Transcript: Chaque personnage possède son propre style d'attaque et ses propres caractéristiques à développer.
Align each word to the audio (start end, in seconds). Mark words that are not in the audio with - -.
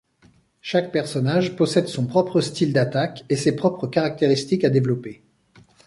Chaque 0.61 0.91
personnage 0.91 1.55
possède 1.55 1.87
son 1.87 2.07
propre 2.07 2.41
style 2.41 2.73
d'attaque 2.73 3.23
et 3.29 3.35
ses 3.35 3.55
propres 3.55 3.85
caractéristiques 3.85 4.63
à 4.63 4.71
développer. 4.71 5.21